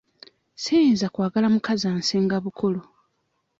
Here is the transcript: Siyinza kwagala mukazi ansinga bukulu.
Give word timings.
Siyinza 0.61 1.05
kwagala 1.13 1.47
mukazi 1.55 1.85
ansinga 1.93 2.35
bukulu. 2.43 2.81